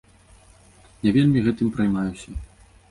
Не 1.03 1.09
вельмі 1.19 1.45
гэтым 1.51 1.67
праймаюся. 1.77 2.29